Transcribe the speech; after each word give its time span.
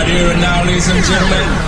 right 0.00 0.08
here 0.08 0.30
and 0.30 0.40
now, 0.40 0.64
ladies 0.64 0.88
and 0.88 1.04
gentlemen. 1.04 1.60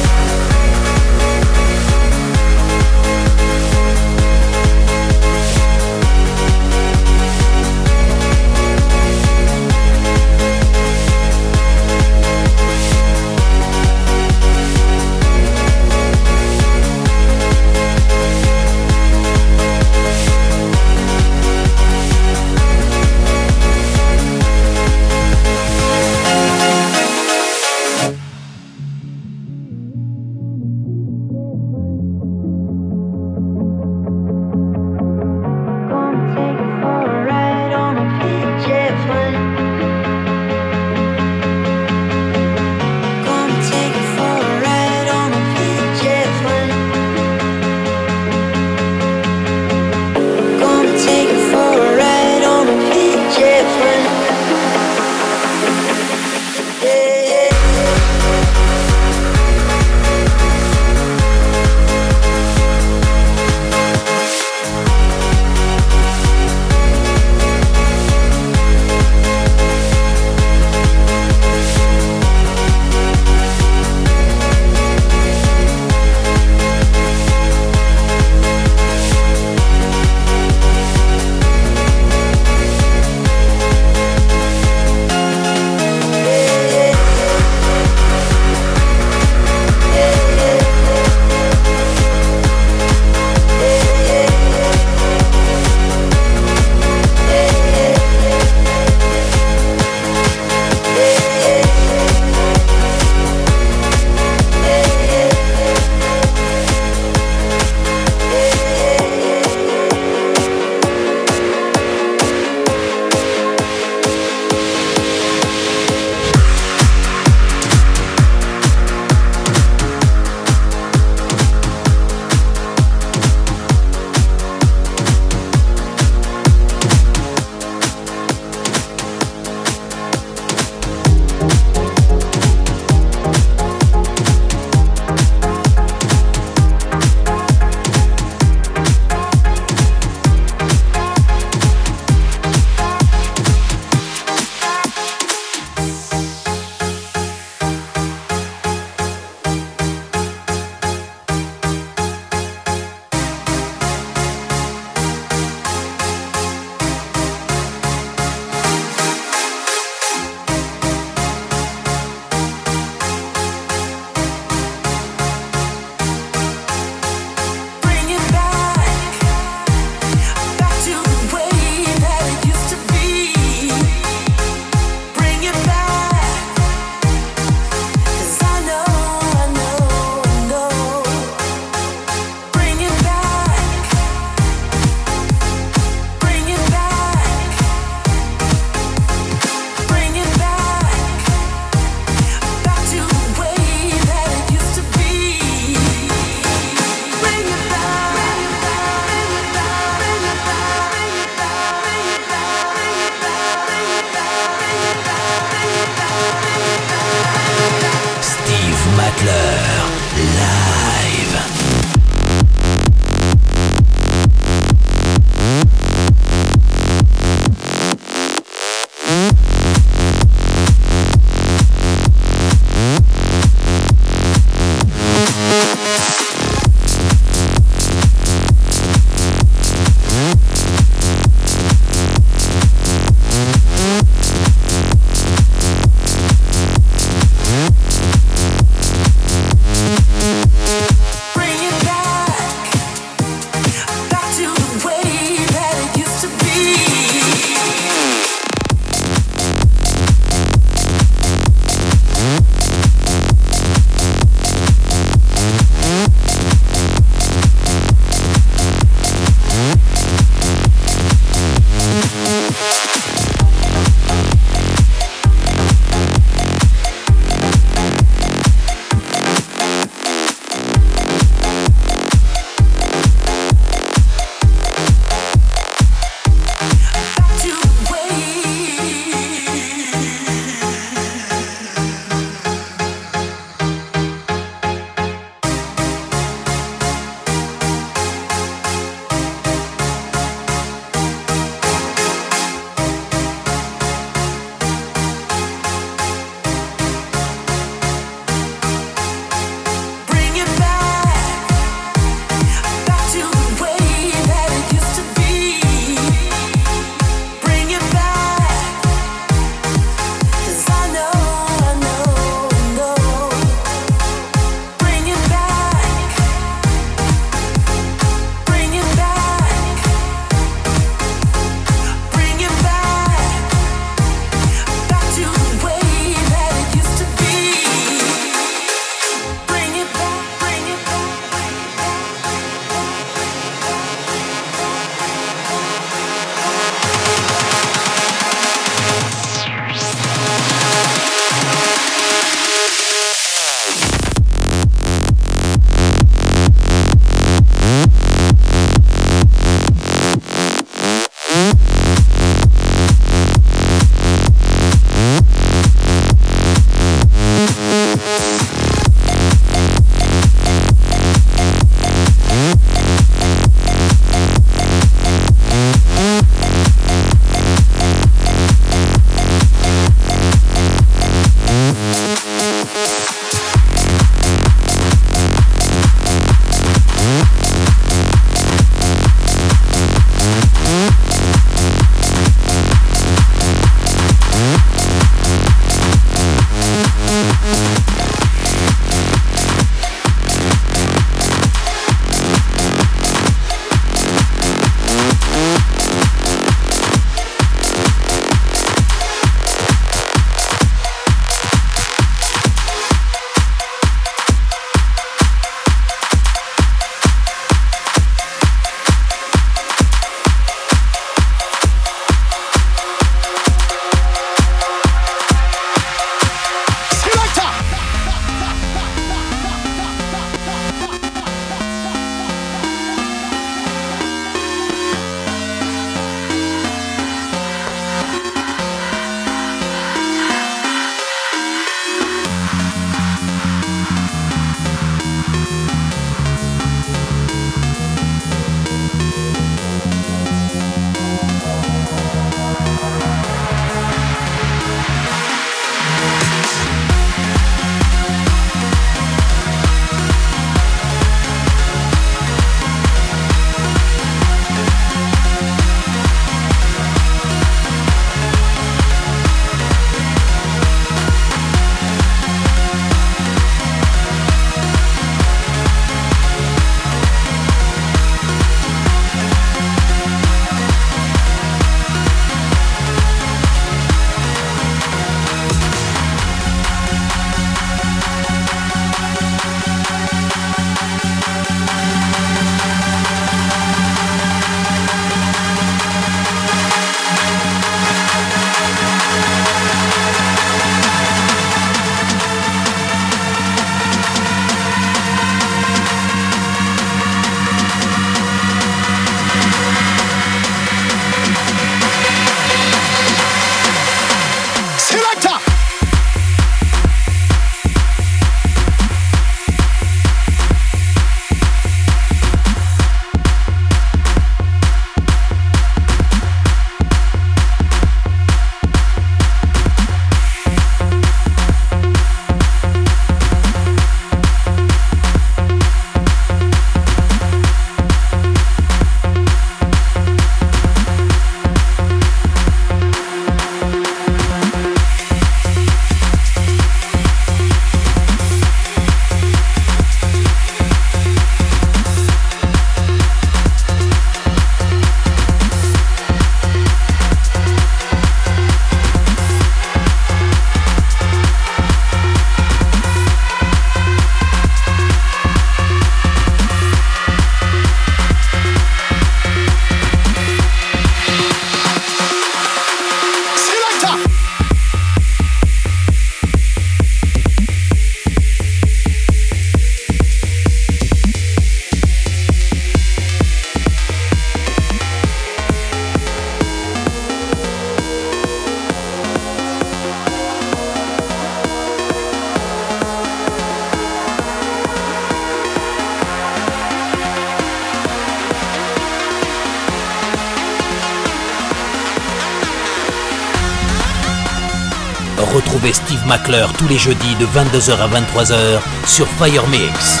Steve 595.68 596.04
McClure 596.06 596.52
tous 596.54 596.66
les 596.68 596.78
jeudis 596.78 597.14
de 597.16 597.26
22h 597.26 597.76
à 597.78 597.88
23h 597.88 598.60
sur 598.86 599.06
Fire 599.06 599.46
Mix. 599.48 600.00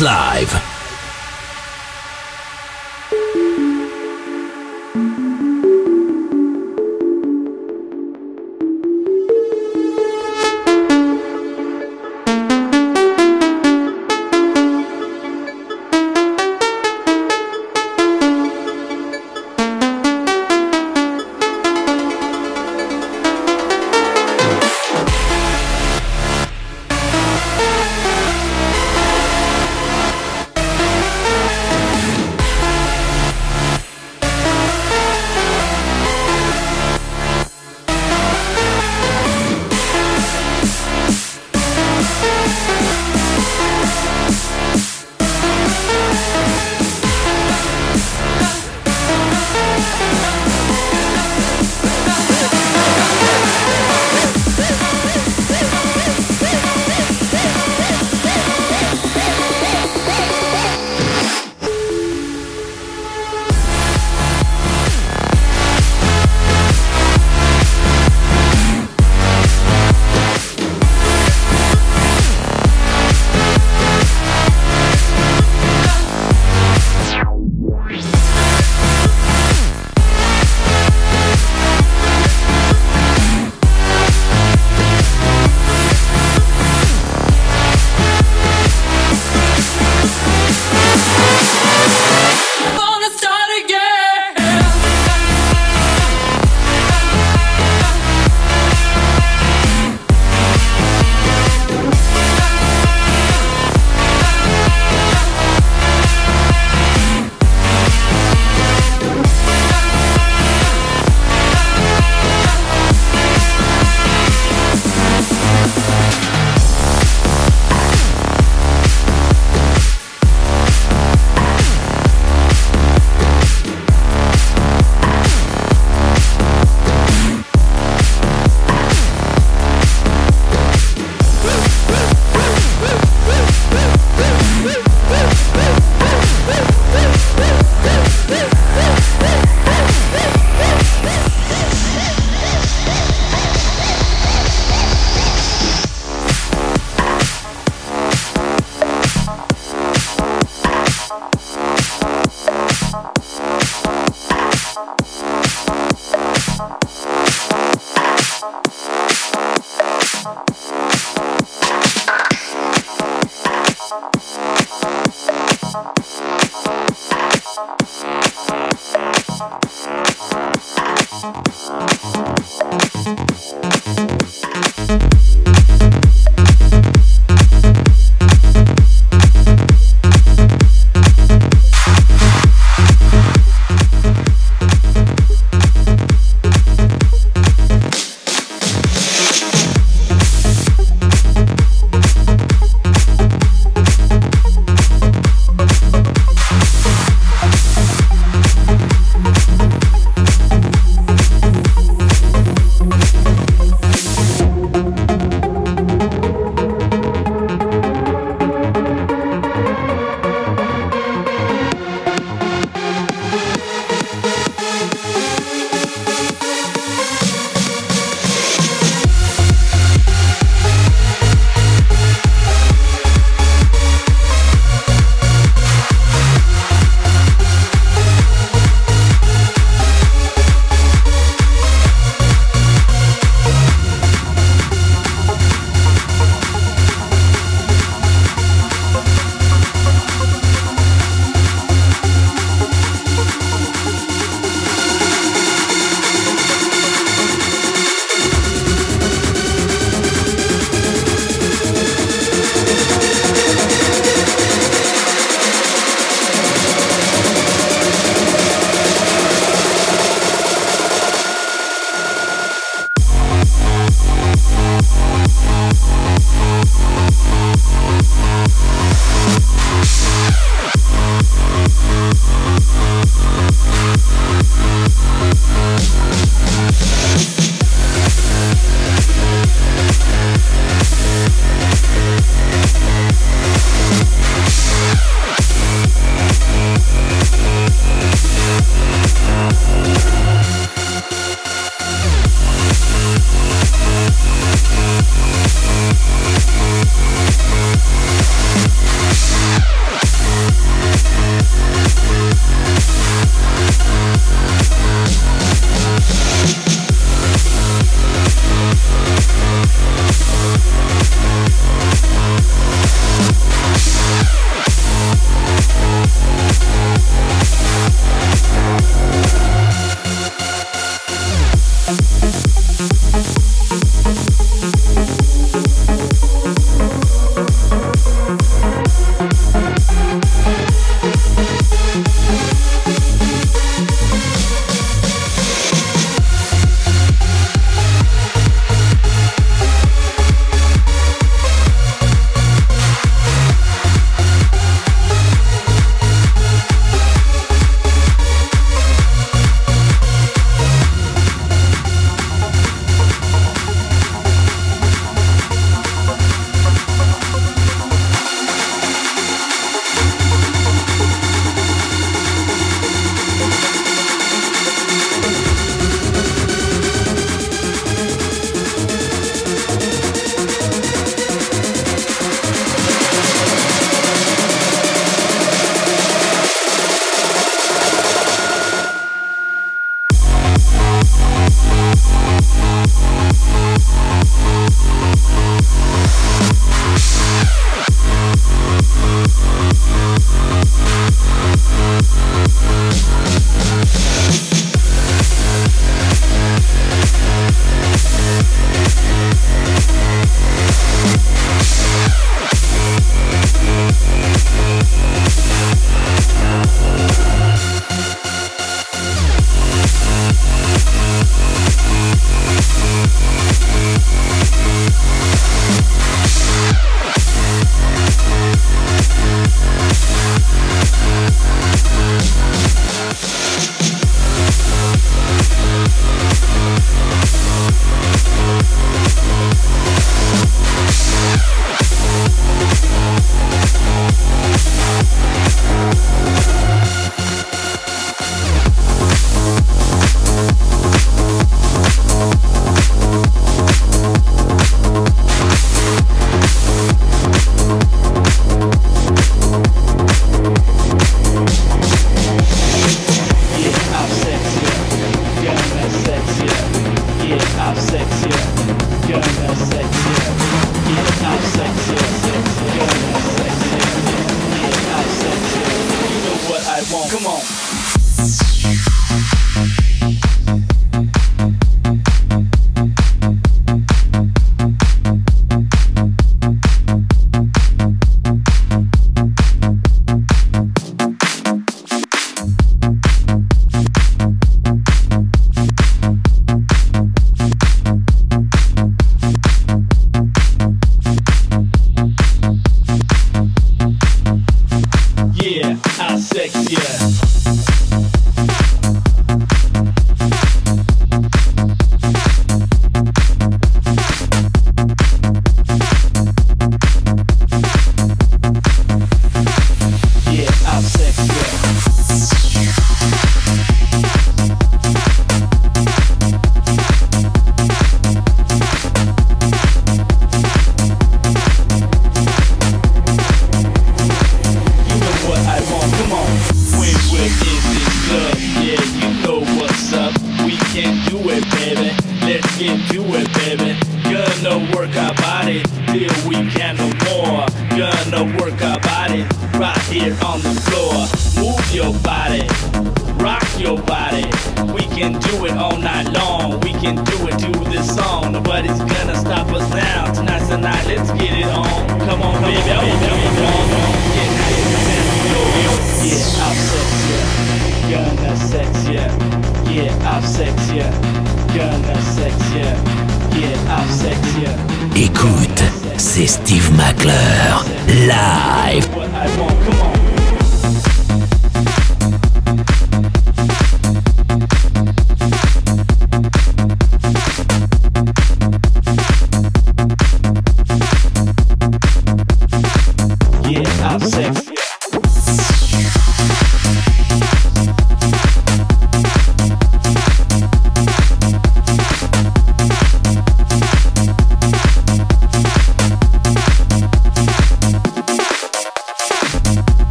Live. 0.00 0.59